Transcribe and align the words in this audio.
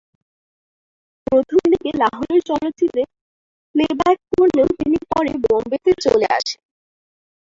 প্রথম 1.27 1.61
দিকে 1.71 1.89
লাহোরের 2.01 2.41
চলচ্চিত্রে 2.49 3.03
প্লেব্যাক 3.75 4.17
করলেও 4.31 4.67
তিনি 4.79 4.97
পরে 5.11 5.31
বোম্বেতে 5.43 5.91
চলে 6.03 6.27
আসেন। 6.37 6.61